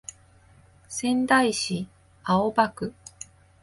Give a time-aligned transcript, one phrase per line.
[0.87, 1.85] 仙台市
[2.25, 2.91] 青葉区